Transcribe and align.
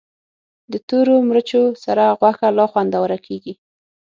د 0.71 0.73
تورو 0.87 1.15
مرچو 1.29 1.63
سره 1.83 2.03
غوښه 2.19 2.47
لا 2.57 2.65
خوندوره 2.71 3.17
کېږي. 3.25 3.53